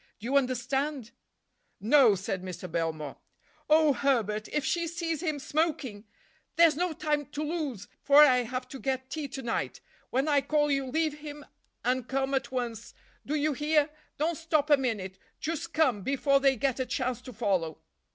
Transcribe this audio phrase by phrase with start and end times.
[0.17, 1.11] Do you understand?"
[1.79, 2.67] "No," said Mr.
[2.71, 3.17] Belmore.
[3.69, 4.47] "Oh, Herbert!
[4.47, 6.05] If she sees him smoking—!
[6.55, 9.79] There's no time to lose, for I have to get tea to night.
[10.09, 11.45] When I call you, leave him
[11.85, 12.95] and come at once,
[13.27, 13.91] do you hear?
[14.17, 17.77] Don't stop a minute—just come, before they get a chance to follow."